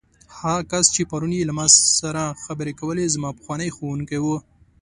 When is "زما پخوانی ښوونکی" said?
3.15-4.19